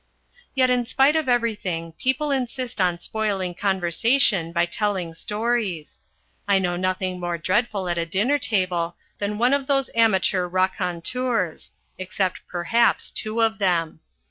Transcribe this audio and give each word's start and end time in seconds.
Yet 0.55 0.71
in 0.71 0.87
spite 0.87 1.15
of 1.15 1.29
everything, 1.29 1.91
people 1.91 2.31
insist 2.31 2.81
on 2.81 2.99
spoiling 2.99 3.53
conversation 3.53 4.51
by 4.51 4.65
telling 4.65 5.13
stories. 5.13 5.99
I 6.47 6.57
know 6.57 6.75
nothing 6.75 7.19
more 7.19 7.37
dreadful 7.37 7.87
at 7.87 7.99
a 7.99 8.05
dinner 8.07 8.39
table 8.39 8.95
than 9.19 9.37
one 9.37 9.53
of 9.53 9.67
these 9.67 9.91
amateur 9.93 10.47
raconteurs 10.47 11.69
except 11.99 12.41
perhaps, 12.47 13.11
two 13.11 13.43
of 13.43 13.59
them. 13.59 13.99